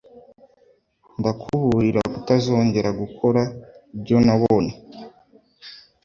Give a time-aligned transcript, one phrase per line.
[1.19, 3.41] Ndakuburira kutazongera gukora
[3.95, 4.73] ibyo nabonye.